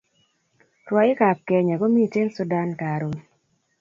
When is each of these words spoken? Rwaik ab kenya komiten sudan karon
Rwaik 0.89 1.19
ab 1.29 1.39
kenya 1.47 1.75
komiten 1.81 2.27
sudan 2.35 2.69
karon 2.81 3.15